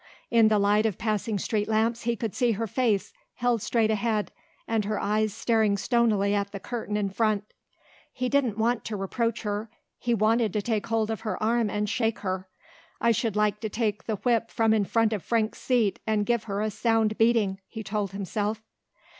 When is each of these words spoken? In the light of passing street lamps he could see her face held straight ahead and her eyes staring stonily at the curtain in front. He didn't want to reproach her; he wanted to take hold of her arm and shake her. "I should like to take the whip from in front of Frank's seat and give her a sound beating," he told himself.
In 0.31 0.47
the 0.47 0.57
light 0.57 0.87
of 0.87 0.97
passing 0.97 1.37
street 1.37 1.67
lamps 1.67 2.01
he 2.05 2.15
could 2.15 2.33
see 2.33 2.53
her 2.53 2.65
face 2.65 3.13
held 3.35 3.61
straight 3.61 3.91
ahead 3.91 4.31
and 4.67 4.83
her 4.83 4.99
eyes 4.99 5.31
staring 5.31 5.77
stonily 5.77 6.33
at 6.33 6.51
the 6.51 6.59
curtain 6.59 6.97
in 6.97 7.11
front. 7.11 7.53
He 8.11 8.27
didn't 8.27 8.57
want 8.57 8.83
to 8.85 8.95
reproach 8.97 9.43
her; 9.43 9.69
he 9.99 10.15
wanted 10.15 10.53
to 10.53 10.61
take 10.63 10.87
hold 10.87 11.11
of 11.11 11.21
her 11.21 11.37
arm 11.43 11.69
and 11.69 11.87
shake 11.87 12.17
her. 12.21 12.47
"I 12.99 13.11
should 13.11 13.35
like 13.35 13.59
to 13.59 13.69
take 13.69 14.05
the 14.05 14.15
whip 14.15 14.49
from 14.49 14.73
in 14.73 14.85
front 14.85 15.13
of 15.13 15.21
Frank's 15.21 15.61
seat 15.61 15.99
and 16.07 16.25
give 16.25 16.45
her 16.45 16.61
a 16.61 16.71
sound 16.71 17.15
beating," 17.19 17.59
he 17.67 17.83
told 17.83 18.11
himself. 18.11 18.63